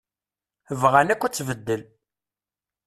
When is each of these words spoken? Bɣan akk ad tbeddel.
Bɣan 0.81 1.07
akk 1.13 1.23
ad 1.23 1.33
tbeddel. 1.33 1.81